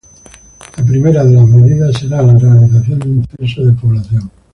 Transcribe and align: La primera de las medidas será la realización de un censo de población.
La 0.77 0.83
primera 0.83 1.23
de 1.23 1.31
las 1.33 1.45
medidas 1.47 1.95
será 1.99 2.23
la 2.23 2.33
realización 2.35 2.97
de 3.01 3.07
un 3.11 3.27
censo 3.37 3.61
de 3.63 3.73
población. 3.73 4.31